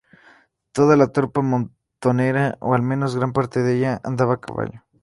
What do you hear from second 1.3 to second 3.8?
montonera o al menos gran parte de